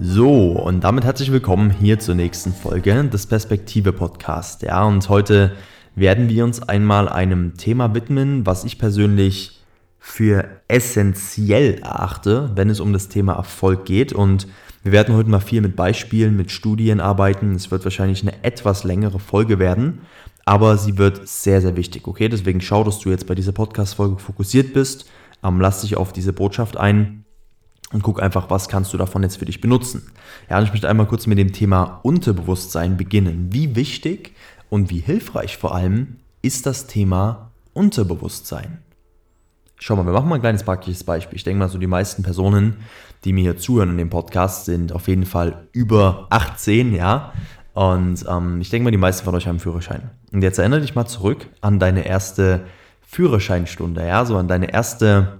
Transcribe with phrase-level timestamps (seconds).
[0.00, 4.62] So, und damit herzlich willkommen hier zur nächsten Folge des Perspektive Podcast.
[4.62, 5.56] Ja, und heute
[5.96, 9.60] werden wir uns einmal einem Thema widmen, was ich persönlich
[9.98, 14.12] für essentiell erachte, wenn es um das Thema Erfolg geht.
[14.12, 14.46] Und
[14.84, 17.56] wir werden heute mal viel mit Beispielen, mit Studien arbeiten.
[17.56, 20.02] Es wird wahrscheinlich eine etwas längere Folge werden,
[20.44, 22.06] aber sie wird sehr, sehr wichtig.
[22.06, 25.10] Okay, deswegen schau, dass du jetzt bei dieser Podcast-Folge fokussiert bist.
[25.42, 27.24] Ähm, lass dich auf diese Botschaft ein
[27.92, 30.10] und guck einfach, was kannst du davon jetzt für dich benutzen.
[30.50, 33.48] Ja, und ich möchte einmal kurz mit dem Thema Unterbewusstsein beginnen.
[33.50, 34.34] Wie wichtig
[34.68, 38.78] und wie hilfreich vor allem ist das Thema Unterbewusstsein?
[39.76, 41.36] Schau mal, wir machen mal ein kleines praktisches Beispiel.
[41.36, 42.78] Ich denke mal, so die meisten Personen,
[43.24, 47.32] die mir hier zuhören in dem Podcast, sind auf jeden Fall über 18, ja.
[47.74, 50.10] Und ähm, ich denke mal, die meisten von euch haben Führerschein.
[50.32, 52.64] Und jetzt erinnere dich mal zurück an deine erste
[53.02, 55.38] Führerscheinstunde, ja, so an deine erste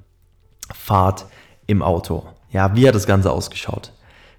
[0.73, 1.27] Fahrt
[1.67, 2.27] im Auto.
[2.51, 3.93] Ja, wie hat das Ganze ausgeschaut?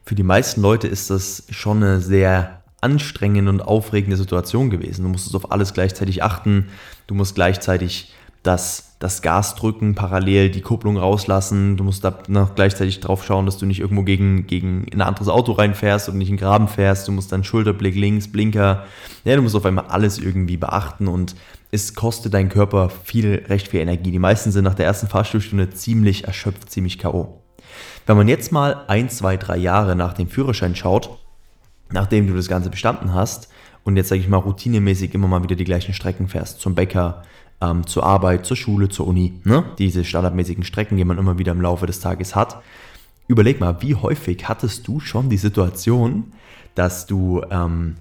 [0.04, 5.04] Für die meisten Leute ist das schon eine sehr anstrengende und aufregende Situation gewesen.
[5.04, 6.70] Du musstest auf alles gleichzeitig achten.
[7.08, 11.76] Du musst gleichzeitig das, das Gas drücken, parallel die Kupplung rauslassen.
[11.76, 15.28] Du musst da noch gleichzeitig drauf schauen, dass du nicht irgendwo gegen, gegen ein anderes
[15.28, 17.08] Auto reinfährst und nicht in den Graben fährst.
[17.08, 18.86] Du musst dann Schulterblick links, Blinker.
[19.26, 21.36] Ja, du musst auf einmal alles irgendwie beachten und
[21.72, 24.12] es kostet deinen Körper viel, recht viel Energie.
[24.12, 27.44] Die meisten sind nach der ersten Fahrstuhlstunde ziemlich erschöpft, ziemlich K.O.
[28.06, 31.18] Wenn man jetzt mal ein, zwei, drei Jahre nach dem Führerschein schaut,
[31.92, 33.50] nachdem du das Ganze bestanden hast
[33.84, 37.24] und jetzt sage ich mal routinemäßig immer mal wieder die gleichen Strecken fährst, zum Bäcker,
[37.62, 39.66] ähm, zur Arbeit, zur Schule, zur Uni, ne?
[39.78, 42.62] diese standardmäßigen Strecken, die man immer wieder im Laufe des Tages hat,
[43.28, 46.34] überleg mal, wie häufig hattest du schon die Situation,
[46.76, 47.98] dass du ähm,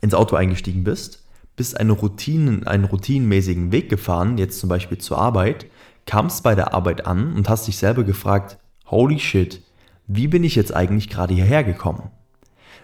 [0.00, 1.24] ins Auto eingestiegen bist,
[1.56, 5.66] bist eine Routine, einen routinenmäßigen Weg gefahren, jetzt zum Beispiel zur Arbeit,
[6.06, 9.62] kamst bei der Arbeit an und hast dich selber gefragt, holy shit,
[10.06, 12.10] wie bin ich jetzt eigentlich gerade hierher gekommen?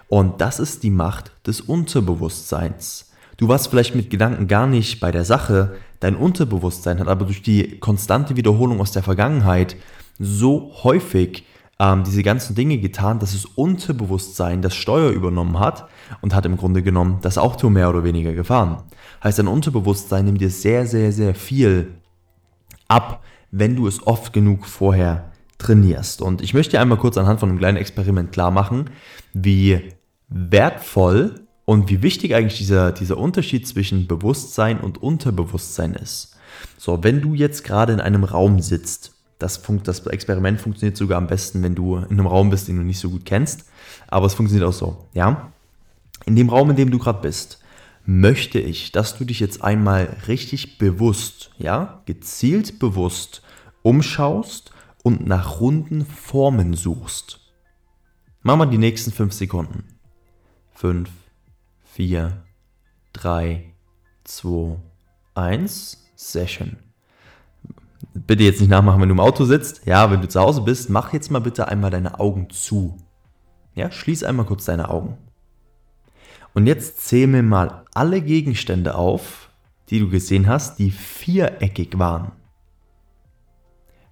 [0.08, 3.12] Und das ist die Macht des Unterbewusstseins.
[3.36, 7.42] Du warst vielleicht mit Gedanken gar nicht bei der Sache, dein Unterbewusstsein hat aber durch
[7.42, 9.76] die konstante Wiederholung aus der Vergangenheit
[10.18, 11.44] so häufig
[11.78, 15.88] ähm, diese ganzen Dinge getan, dass das Unterbewusstsein das Steuer übernommen hat
[16.20, 18.82] und hat im Grunde genommen das Auto mehr oder weniger gefahren.
[19.24, 21.94] Heißt, dein Unterbewusstsein nimmt dir sehr, sehr, sehr viel
[22.90, 26.22] ab, wenn du es oft genug vorher trainierst.
[26.22, 28.90] Und ich möchte dir einmal kurz anhand von einem kleinen Experiment klar machen,
[29.32, 29.92] wie
[30.28, 36.36] wertvoll und wie wichtig eigentlich dieser, dieser Unterschied zwischen Bewusstsein und Unterbewusstsein ist.
[36.78, 41.26] So, wenn du jetzt gerade in einem Raum sitzt, das, das Experiment funktioniert sogar am
[41.26, 43.64] besten, wenn du in einem Raum bist, den du nicht so gut kennst,
[44.08, 45.52] aber es funktioniert auch so, ja?
[46.26, 47.60] In dem Raum, in dem du gerade bist,
[48.06, 53.42] möchte ich, dass du dich jetzt einmal richtig bewusst, ja, gezielt bewusst
[53.82, 54.72] umschaust
[55.02, 57.40] und nach runden Formen suchst.
[58.42, 59.84] Mach mal die nächsten 5 Sekunden.
[60.74, 61.10] 5,
[61.84, 62.42] 4,
[63.12, 63.74] 3,
[64.24, 64.76] 2,
[65.34, 66.76] 1, Session.
[68.14, 69.86] Bitte jetzt nicht nachmachen, wenn du im Auto sitzt.
[69.86, 72.96] Ja, wenn du zu Hause bist, mach jetzt mal bitte einmal deine Augen zu.
[73.74, 75.16] Ja, schließ einmal kurz deine Augen.
[76.54, 79.50] Und jetzt zähl mir mal alle Gegenstände auf,
[79.88, 82.32] die du gesehen hast, die viereckig waren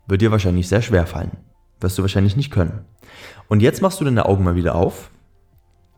[0.08, 1.36] wird dir wahrscheinlich sehr schwer fallen.
[1.80, 2.84] Wirst du wahrscheinlich nicht können.
[3.46, 5.10] Und jetzt machst du deine Augen mal wieder auf.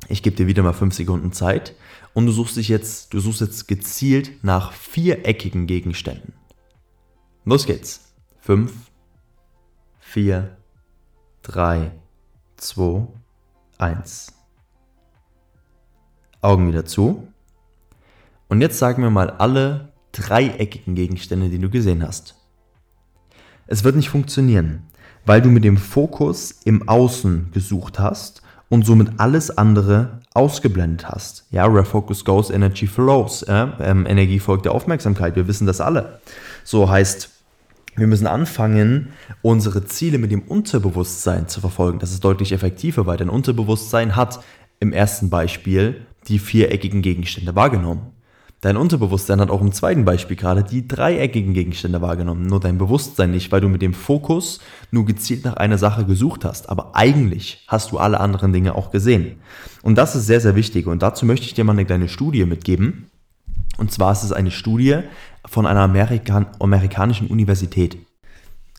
[0.08, 1.74] Ich gebe dir wieder mal 5 Sekunden Zeit
[2.12, 6.34] und du suchst dich jetzt, du suchst jetzt gezielt nach viereckigen Gegenständen.
[7.44, 8.12] Los geht's.
[8.40, 8.72] 5,
[10.00, 10.56] 4,
[11.42, 11.92] 3,
[12.56, 13.06] 2,
[13.78, 14.39] 1.
[16.40, 17.28] Augen wieder zu.
[18.48, 22.34] Und jetzt sagen wir mal alle dreieckigen Gegenstände, die du gesehen hast.
[23.66, 24.82] Es wird nicht funktionieren,
[25.24, 31.44] weil du mit dem Fokus im Außen gesucht hast und somit alles andere ausgeblendet hast.
[31.50, 33.42] Ja, where focus goes, energy flows.
[33.42, 33.66] Äh?
[33.80, 35.36] Ähm, Energie folgt der Aufmerksamkeit.
[35.36, 36.20] Wir wissen das alle.
[36.64, 37.30] So heißt,
[37.96, 39.08] wir müssen anfangen,
[39.42, 41.98] unsere Ziele mit dem Unterbewusstsein zu verfolgen.
[41.98, 44.40] Das ist deutlich effektiver, weil dein Unterbewusstsein hat
[44.78, 48.12] im ersten Beispiel die viereckigen Gegenstände wahrgenommen.
[48.60, 53.30] Dein Unterbewusstsein hat auch im zweiten Beispiel gerade die dreieckigen Gegenstände wahrgenommen, nur dein Bewusstsein
[53.30, 56.68] nicht, weil du mit dem Fokus nur gezielt nach einer Sache gesucht hast.
[56.68, 59.40] Aber eigentlich hast du alle anderen Dinge auch gesehen.
[59.80, 60.86] Und das ist sehr, sehr wichtig.
[60.86, 63.06] Und dazu möchte ich dir mal eine kleine Studie mitgeben.
[63.78, 64.98] Und zwar ist es eine Studie
[65.46, 67.96] von einer Amerikan amerikanischen Universität.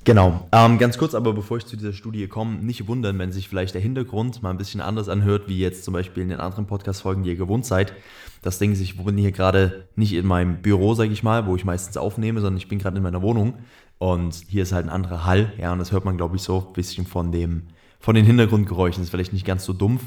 [0.03, 0.47] Genau.
[0.51, 3.75] Ähm, ganz kurz, aber bevor ich zu dieser Studie komme, nicht wundern, wenn sich vielleicht
[3.75, 7.21] der Hintergrund mal ein bisschen anders anhört, wie jetzt zum Beispiel in den anderen Podcast-Folgen,
[7.21, 7.93] die ihr gewohnt seid.
[8.41, 11.55] Das denken sich, ich bin hier gerade nicht in meinem Büro, sage ich mal, wo
[11.55, 13.59] ich meistens aufnehme, sondern ich bin gerade in meiner Wohnung.
[13.99, 16.65] Und hier ist halt ein anderer Hall, ja, und das hört man, glaube ich, so
[16.67, 17.67] ein bisschen von dem,
[17.99, 19.03] von den Hintergrundgeräuschen.
[19.03, 20.01] Ist vielleicht nicht ganz so dumpf,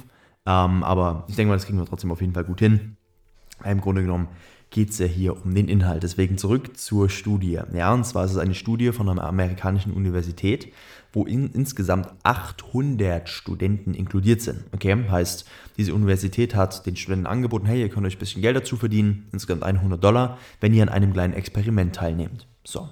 [0.45, 2.97] ähm, aber ich denke mal, das kriegen wir trotzdem auf jeden Fall gut hin.
[3.65, 4.27] Im Grunde genommen
[4.75, 6.03] geht es ja hier um den Inhalt.
[6.03, 7.61] Deswegen zurück zur Studie.
[7.73, 10.73] Ja, und zwar ist es eine Studie von einer amerikanischen Universität,
[11.13, 14.65] wo in, insgesamt 800 Studenten inkludiert sind.
[14.73, 18.57] Okay, heißt, diese Universität hat den Studenten angeboten, hey, ihr könnt euch ein bisschen Geld
[18.57, 22.49] dazu verdienen, insgesamt 100 Dollar, wenn ihr an einem kleinen Experiment teilnehmt.
[22.65, 22.89] So.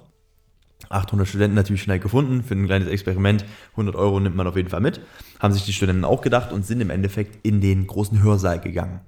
[0.87, 3.43] 800 Studenten natürlich schnell gefunden für ein kleines Experiment.
[3.71, 5.01] 100 Euro nimmt man auf jeden Fall mit.
[5.41, 9.01] Haben sich die Studenten auch gedacht und sind im Endeffekt in den großen Hörsaal gegangen.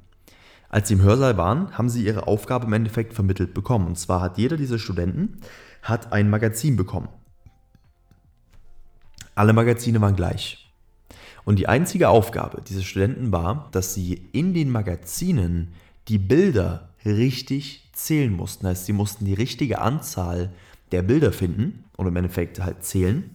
[0.75, 3.88] Als sie im Hörsaal waren, haben sie ihre Aufgabe im Endeffekt vermittelt bekommen.
[3.88, 5.38] Und zwar hat jeder dieser Studenten
[5.81, 7.07] hat ein Magazin bekommen.
[9.36, 10.69] Alle Magazine waren gleich.
[11.45, 15.72] Und die einzige Aufgabe dieser Studenten war, dass sie in den Magazinen
[16.10, 18.66] die Bilder richtig zählen mussten.
[18.66, 20.51] Das heißt, sie mussten die richtige Anzahl
[20.92, 23.33] der Bilder finden und im Endeffekt halt zählen.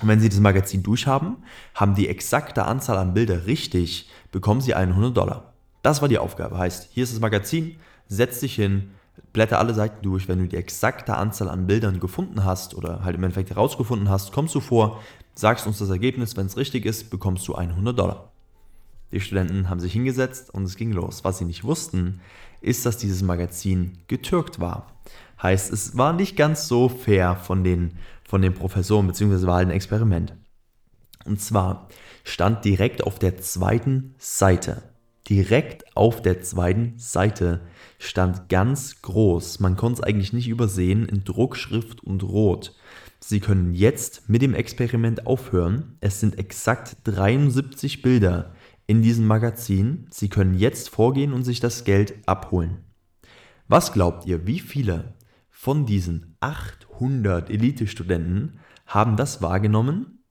[0.00, 1.36] Und wenn sie das Magazin durchhaben,
[1.74, 5.53] haben die exakte Anzahl an Bilder richtig, bekommen sie 100 Dollar.
[5.84, 6.56] Das war die Aufgabe.
[6.56, 7.76] Heißt, hier ist das Magazin,
[8.08, 8.92] setz dich hin,
[9.34, 10.28] blätter alle Seiten durch.
[10.28, 14.32] Wenn du die exakte Anzahl an Bildern gefunden hast oder halt im Endeffekt herausgefunden hast,
[14.32, 15.02] kommst du vor,
[15.34, 16.38] sagst uns das Ergebnis.
[16.38, 18.32] Wenn es richtig ist, bekommst du 100 Dollar.
[19.12, 21.22] Die Studenten haben sich hingesetzt und es ging los.
[21.22, 22.22] Was sie nicht wussten,
[22.62, 24.86] ist, dass dieses Magazin getürkt war.
[25.42, 29.68] Heißt, es war nicht ganz so fair von den, von den Professoren, beziehungsweise war halt
[29.68, 30.32] ein Experiment.
[31.26, 31.88] Und zwar
[32.24, 34.93] stand direkt auf der zweiten Seite
[35.28, 37.62] direkt auf der zweiten Seite
[37.98, 42.74] stand ganz groß, man konnte es eigentlich nicht übersehen, in Druckschrift und Rot.
[43.20, 45.96] Sie können jetzt mit dem Experiment aufhören.
[46.00, 48.54] Es sind exakt 73 Bilder
[48.86, 50.06] in diesem Magazin.
[50.10, 52.84] Sie können jetzt vorgehen und sich das Geld abholen.
[53.66, 55.14] Was glaubt ihr, wie viele
[55.48, 60.22] von diesen 800 Elite-Studenten haben das wahrgenommen,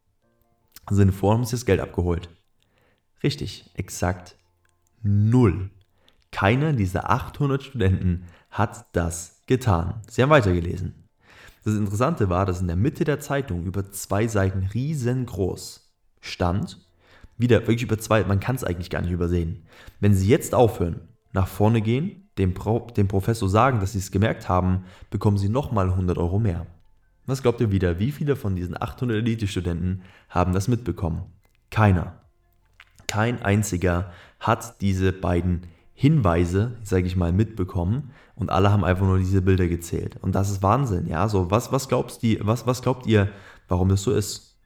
[0.88, 2.30] sind vor und haben sich das Geld abgeholt?
[3.24, 4.38] Richtig, exakt
[5.04, 5.70] Null.
[6.32, 10.02] Keiner dieser 800 Studenten hat das getan.
[10.10, 10.96] Sie haben weitergelesen.
[11.64, 16.80] Das Interessante war, dass in der Mitte der Zeitung über zwei Seiten riesengroß stand,
[17.38, 19.66] wieder wirklich über zwei, man kann es eigentlich gar nicht übersehen.
[20.00, 21.02] Wenn Sie jetzt aufhören,
[21.32, 25.50] nach vorne gehen, dem, Pro, dem Professor sagen, dass Sie es gemerkt haben, bekommen Sie
[25.50, 26.66] nochmal 100 Euro mehr.
[27.26, 31.24] Was glaubt ihr wieder, wie viele von diesen 800 Elite-Studenten haben das mitbekommen?
[31.70, 32.23] Keiner.
[33.08, 39.20] Kein einziger hat diese beiden Hinweise, sage ich mal, mitbekommen und alle haben einfach nur
[39.20, 40.18] diese Bilder gezählt.
[40.22, 41.30] Und das ist Wahnsinn, ja.
[41.30, 43.30] So, was, was, glaubst die, was, was glaubt ihr,
[43.68, 44.58] warum das so ist?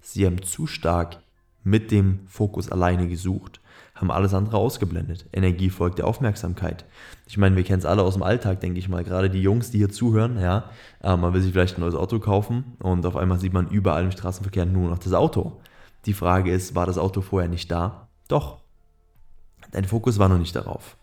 [0.00, 1.18] Sie haben zu stark
[1.64, 3.60] mit dem Fokus alleine gesucht,
[3.94, 5.26] haben alles andere ausgeblendet.
[5.32, 6.84] Energie folgt der Aufmerksamkeit.
[7.26, 9.02] Ich meine, wir kennen es alle aus dem Alltag, denke ich mal.
[9.02, 10.70] Gerade die Jungs, die hier zuhören, ja,
[11.02, 14.04] äh, man will sich vielleicht ein neues Auto kaufen und auf einmal sieht man überall
[14.04, 15.60] im Straßenverkehr nur noch das Auto.
[16.06, 18.08] Die Frage ist, war das Auto vorher nicht da?
[18.28, 18.60] Doch,
[19.72, 20.96] Dein Fokus war noch nicht darauf.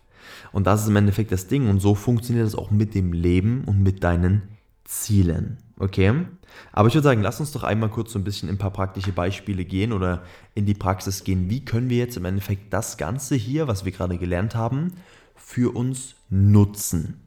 [0.52, 1.68] Und das ist im Endeffekt das Ding.
[1.68, 4.42] Und so funktioniert es auch mit dem Leben und mit deinen
[4.84, 5.58] Zielen.
[5.78, 6.26] Okay?
[6.72, 8.72] Aber ich würde sagen, lass uns doch einmal kurz so ein bisschen in ein paar
[8.72, 10.22] praktische Beispiele gehen oder
[10.54, 11.50] in die Praxis gehen.
[11.50, 14.92] Wie können wir jetzt im Endeffekt das Ganze hier, was wir gerade gelernt haben,
[15.34, 17.20] für uns nutzen?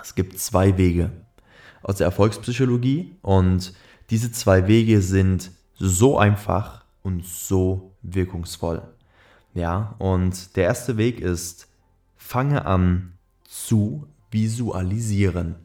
[0.00, 1.10] Es gibt zwei Wege
[1.82, 3.72] aus der Erfolgspsychologie und
[4.10, 5.50] diese zwei Wege sind
[5.84, 8.82] so einfach und so wirkungsvoll.
[9.52, 11.66] Ja, und der erste Weg ist,
[12.16, 15.56] fange an zu visualisieren.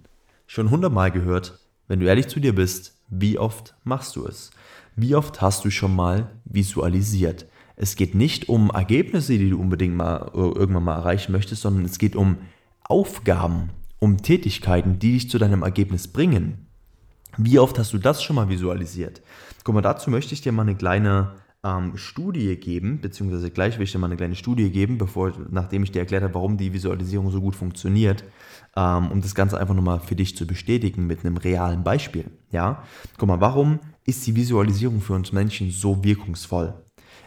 [0.48, 4.50] Schon hundertmal gehört, wenn du ehrlich zu dir bist, wie oft machst du es?
[4.96, 7.46] Wie oft hast du schon mal visualisiert?
[7.76, 11.86] Es geht nicht um Ergebnisse, die du unbedingt mal äh, irgendwann mal erreichen möchtest, sondern
[11.86, 12.38] es geht um
[12.84, 13.70] Aufgaben,
[14.00, 16.67] um Tätigkeiten, die dich zu deinem Ergebnis bringen.
[17.38, 19.22] Wie oft hast du das schon mal visualisiert?
[19.64, 23.84] Guck mal, dazu möchte ich dir mal eine kleine ähm, Studie geben, beziehungsweise gleich will
[23.84, 26.74] ich dir mal eine kleine Studie geben, bevor, nachdem ich dir erklärt habe, warum die
[26.74, 28.24] Visualisierung so gut funktioniert,
[28.76, 32.26] ähm, um das Ganze einfach nochmal für dich zu bestätigen mit einem realen Beispiel.
[32.52, 32.84] Ja,
[33.18, 36.74] guck mal, warum ist die Visualisierung für uns Menschen so wirkungsvoll?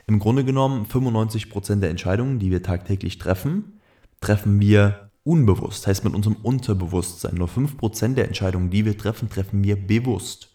[0.06, 3.80] Im Grunde genommen 95% der Entscheidungen, die wir tagtäglich treffen,
[4.20, 7.34] treffen wir unbewusst, heißt mit unserem Unterbewusstsein.
[7.34, 10.48] Nur 5% der Entscheidungen, die wir treffen, treffen wir bewusst.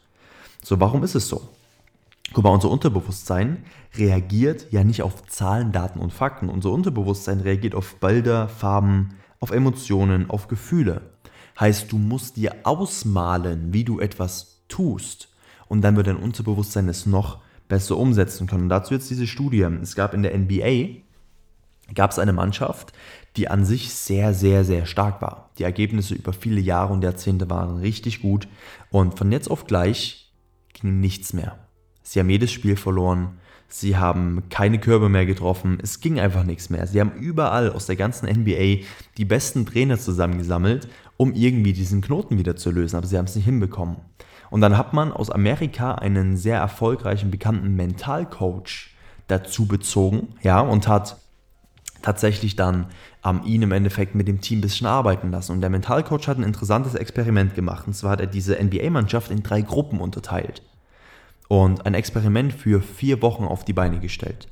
[0.63, 1.49] So, warum ist es so?
[2.33, 3.63] Guck mal, unser Unterbewusstsein
[3.95, 6.49] reagiert ja nicht auf Zahlen, Daten und Fakten.
[6.49, 11.01] Unser Unterbewusstsein reagiert auf Bilder, Farben, auf Emotionen, auf Gefühle.
[11.59, 15.29] Heißt, du musst dir ausmalen, wie du etwas tust.
[15.67, 18.63] Und dann wird dein Unterbewusstsein es noch besser umsetzen können.
[18.63, 19.61] Und dazu jetzt diese Studie.
[19.61, 21.01] Es gab in der NBA,
[21.93, 22.93] gab es eine Mannschaft,
[23.37, 25.51] die an sich sehr, sehr, sehr stark war.
[25.57, 28.47] Die Ergebnisse über viele Jahre und Jahrzehnte waren richtig gut.
[28.89, 30.31] Und von jetzt auf gleich
[30.73, 31.57] ging nichts mehr.
[32.01, 33.39] Sie haben jedes Spiel verloren.
[33.67, 35.79] Sie haben keine Körbe mehr getroffen.
[35.81, 36.87] Es ging einfach nichts mehr.
[36.87, 38.85] Sie haben überall aus der ganzen NBA
[39.17, 40.87] die besten Trainer zusammengesammelt,
[41.17, 42.95] um irgendwie diesen Knoten wieder zu lösen.
[42.95, 43.97] Aber sie haben es nicht hinbekommen.
[44.49, 48.91] Und dann hat man aus Amerika einen sehr erfolgreichen, bekannten Mentalcoach
[49.27, 51.17] dazu bezogen, ja, und hat
[52.05, 52.85] tatsächlich dann
[53.25, 55.53] ähm, ihn im Endeffekt mit dem Team ein bisschen arbeiten lassen.
[55.53, 57.87] Und der Mentalcoach hat ein interessantes Experiment gemacht.
[57.87, 60.61] Und zwar hat er diese NBA-Mannschaft in drei Gruppen unterteilt
[61.47, 64.47] und ein Experiment für vier Wochen auf die Beine gestellt.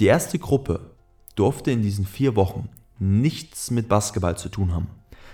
[0.00, 0.90] Die erste Gruppe
[1.34, 4.88] durfte in diesen vier Wochen nichts mit Basketball zu tun haben.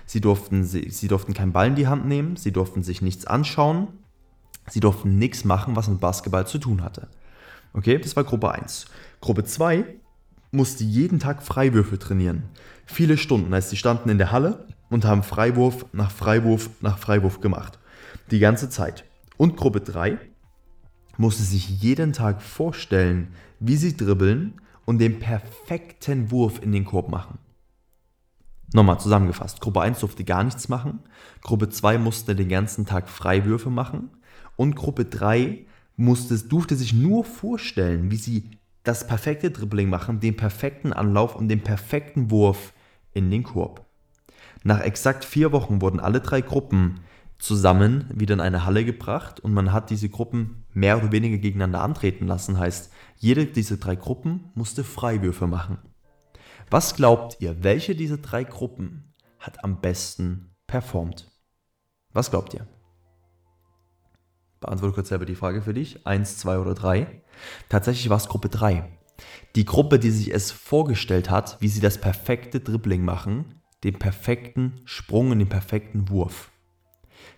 [0.05, 3.25] Sie durften, sie, sie durften keinen Ball in die Hand nehmen, sie durften sich nichts
[3.25, 3.87] anschauen,
[4.69, 7.09] sie durften nichts machen, was mit Basketball zu tun hatte.
[7.73, 8.85] Okay, das war Gruppe 1.
[9.19, 9.83] Gruppe 2
[10.55, 12.43] musste jeden Tag Freiwürfe trainieren.
[12.85, 17.41] Viele Stunden, heißt, sie standen in der Halle und haben Freiwurf nach Freiwurf nach Freiwurf
[17.41, 17.79] gemacht.
[18.31, 19.05] Die ganze Zeit.
[19.37, 20.17] Und Gruppe 3
[21.17, 27.09] musste sich jeden Tag vorstellen, wie sie dribbeln und den perfekten Wurf in den Korb
[27.09, 27.39] machen.
[28.73, 30.99] Nochmal zusammengefasst, Gruppe 1 durfte gar nichts machen,
[31.41, 34.09] Gruppe 2 musste den ganzen Tag Freiwürfe machen
[34.55, 38.49] und Gruppe 3 musste, durfte sich nur vorstellen, wie sie
[38.85, 42.73] das perfekte Dribbling machen, den perfekten Anlauf und den perfekten Wurf
[43.13, 43.85] in den Korb.
[44.63, 47.01] Nach exakt vier Wochen wurden alle drei Gruppen
[47.37, 51.81] zusammen wieder in eine Halle gebracht und man hat diese Gruppen mehr oder weniger gegeneinander
[51.81, 52.57] antreten lassen.
[52.57, 55.77] Heißt, jede dieser drei Gruppen musste Freiwürfe machen.
[56.69, 61.31] Was glaubt ihr, welche dieser drei Gruppen hat am besten performt?
[62.13, 62.67] Was glaubt ihr?
[64.65, 66.05] Beantworte kurz selber die Frage für dich.
[66.07, 67.21] Eins, zwei oder drei.
[67.69, 68.83] Tatsächlich war es Gruppe 3.
[69.55, 74.81] Die Gruppe, die sich es vorgestellt hat, wie sie das perfekte Dribbling machen, den perfekten
[74.85, 76.51] Sprung und den perfekten Wurf.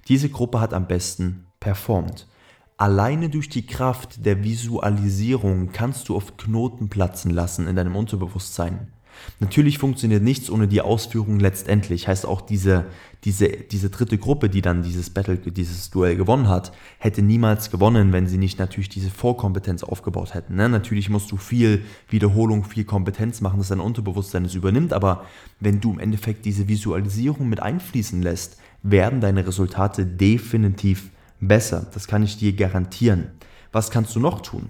[0.07, 2.27] Diese Gruppe hat am besten performt.
[2.77, 8.93] Alleine durch die Kraft der Visualisierung kannst du oft Knoten platzen lassen in deinem Unterbewusstsein.
[9.39, 12.07] Natürlich funktioniert nichts ohne die Ausführung letztendlich.
[12.07, 12.85] Heißt auch diese,
[13.23, 18.13] diese, diese dritte Gruppe, die dann dieses Battle, dieses Duell gewonnen hat, hätte niemals gewonnen,
[18.13, 20.55] wenn sie nicht natürlich diese Vorkompetenz aufgebaut hätten.
[20.55, 20.69] Ne?
[20.69, 25.25] Natürlich musst du viel Wiederholung, viel Kompetenz machen, dass dein Unterbewusstsein es übernimmt, aber
[25.59, 31.09] wenn du im Endeffekt diese Visualisierung mit einfließen lässt, werden deine Resultate definitiv
[31.39, 31.87] besser.
[31.93, 33.31] Das kann ich dir garantieren.
[33.71, 34.69] Was kannst du noch tun?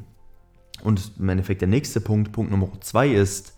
[0.84, 3.57] Und im Endeffekt der nächste Punkt, Punkt Nummer zwei ist,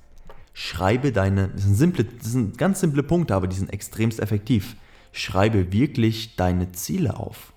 [0.53, 4.75] schreibe deine, das sind, simple, das sind ganz simple Punkte, aber die sind extremst effektiv.
[5.11, 7.53] Schreibe wirklich deine Ziele auf.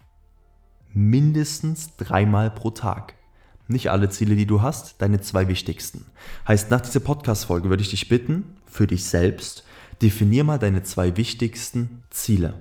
[0.93, 3.15] Mindestens dreimal pro Tag.
[3.69, 6.07] Nicht alle Ziele, die du hast, deine zwei wichtigsten.
[6.47, 9.65] Heißt, nach dieser Podcast-Folge würde ich dich bitten, für dich selbst,
[10.01, 12.55] definier mal deine zwei wichtigsten Ziele.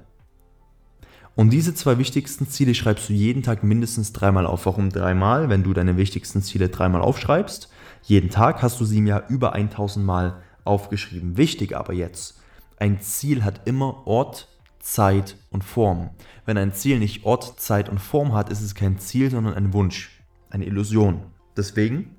[1.35, 4.65] Und diese zwei wichtigsten Ziele schreibst du jeden Tag mindestens dreimal auf.
[4.65, 5.49] Warum dreimal?
[5.49, 7.69] Wenn du deine wichtigsten Ziele dreimal aufschreibst,
[8.03, 11.37] jeden Tag hast du sie Jahr über 1000 Mal aufgeschrieben.
[11.37, 12.39] Wichtig aber jetzt,
[12.77, 14.47] ein Ziel hat immer Ort,
[14.79, 16.09] Zeit und Form.
[16.45, 19.73] Wenn ein Ziel nicht Ort, Zeit und Form hat, ist es kein Ziel, sondern ein
[19.73, 21.21] Wunsch, eine Illusion.
[21.55, 22.15] Deswegen,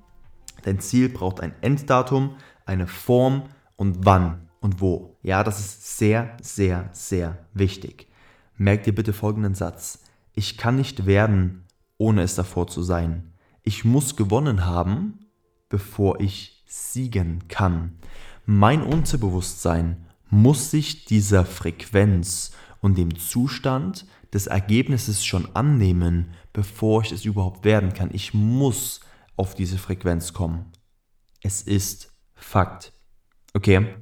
[0.63, 2.35] dein Ziel braucht ein Enddatum,
[2.65, 3.43] eine Form
[3.75, 5.17] und wann und wo.
[5.21, 8.07] Ja, das ist sehr, sehr, sehr wichtig.
[8.57, 10.03] Merk dir bitte folgenden Satz.
[10.33, 11.65] Ich kann nicht werden,
[11.97, 13.33] ohne es davor zu sein.
[13.63, 15.22] Ich muss gewonnen haben,
[15.73, 17.97] bevor ich siegen kann.
[18.45, 27.11] Mein Unterbewusstsein muss sich dieser Frequenz und dem Zustand des Ergebnisses schon annehmen, bevor ich
[27.11, 28.11] es überhaupt werden kann.
[28.13, 28.99] Ich muss
[29.35, 30.71] auf diese Frequenz kommen.
[31.41, 32.93] Es ist Fakt.
[33.55, 33.95] Okay.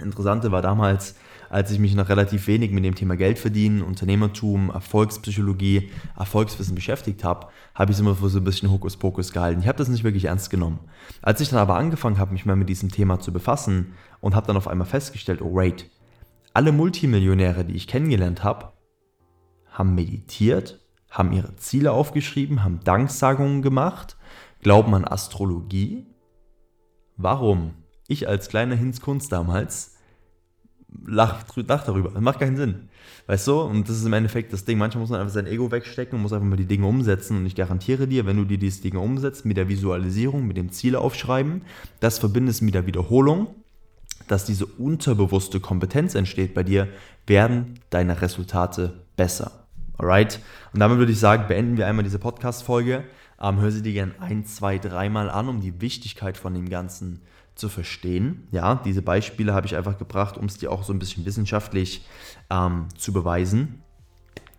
[0.00, 1.16] Interessante war damals,
[1.48, 7.24] als ich mich noch relativ wenig mit dem Thema Geld verdienen, Unternehmertum, Erfolgspsychologie, Erfolgswissen beschäftigt
[7.24, 9.60] habe, habe ich es immer für so ein bisschen Hokuspokus gehalten.
[9.60, 10.80] Ich habe das nicht wirklich ernst genommen.
[11.22, 14.46] Als ich dann aber angefangen habe, mich mal mit diesem Thema zu befassen und habe
[14.46, 15.88] dann auf einmal festgestellt, oh wait,
[16.52, 18.72] alle Multimillionäre, die ich kennengelernt habe,
[19.70, 24.16] haben meditiert, haben ihre Ziele aufgeschrieben, haben Danksagungen gemacht,
[24.60, 26.06] glauben an Astrologie.
[27.16, 27.85] Warum?
[28.08, 29.96] Ich als kleiner Hinz Kunst damals
[31.06, 32.10] lach, lach darüber.
[32.10, 32.88] Das macht keinen Sinn.
[33.26, 33.60] Weißt du?
[33.60, 34.78] Und das ist im Endeffekt das Ding.
[34.78, 37.38] Manchmal muss man einfach sein Ego wegstecken und muss einfach mal die Dinge umsetzen.
[37.38, 40.70] Und ich garantiere dir, wenn du dir diese Dinge umsetzt, mit der Visualisierung, mit dem
[40.70, 41.62] Ziel aufschreiben,
[42.00, 43.48] das verbindest mit der Wiederholung,
[44.28, 46.88] dass diese unterbewusste Kompetenz entsteht bei dir,
[47.26, 49.66] werden deine Resultate besser.
[49.98, 50.40] Alright?
[50.72, 53.04] Und damit würde ich sagen, beenden wir einmal diese Podcast-Folge.
[53.40, 57.22] Ähm, hör sie dir gerne ein, zwei, dreimal an, um die Wichtigkeit von dem Ganzen
[57.56, 58.46] zu verstehen.
[58.52, 62.06] Ja, diese Beispiele habe ich einfach gebracht, um es dir auch so ein bisschen wissenschaftlich
[62.50, 63.82] ähm, zu beweisen.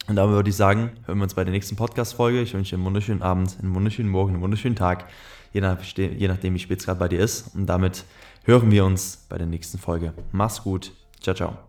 [0.08, 2.42] Und damit würde ich sagen, hören wir uns bei der nächsten Podcast-Folge.
[2.42, 5.06] Ich wünsche dir einen wunderschönen Abend, einen wunderschönen Morgen, einen wunderschönen Tag,
[5.54, 7.56] je, nach, je nachdem, wie spät es gerade bei dir ist.
[7.56, 8.06] Und damit
[8.44, 10.14] hören wir uns bei der nächsten Folge.
[10.32, 10.92] Mach's gut.
[11.22, 11.67] Ciao, ciao.